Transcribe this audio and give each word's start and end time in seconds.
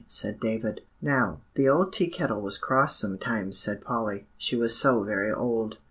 said 0.07 0.39
David. 0.39 0.81
"Now, 0.99 1.41
the 1.53 1.69
old 1.69 1.93
Tea 1.93 2.07
Kettle 2.07 2.41
was 2.41 2.57
cross 2.57 2.97
sometimes," 2.99 3.59
said 3.59 3.83
Polly; 3.83 4.25
"she 4.35 4.55
was 4.55 4.75
so 4.75 5.03
very 5.03 5.31
old." 5.31 5.77